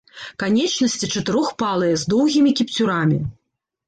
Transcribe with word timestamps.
Канечнасці 0.43 1.09
чатырохпальцыя, 1.15 1.99
з 2.05 2.13
доўгімі 2.13 2.55
кіпцюрамі. 2.61 3.21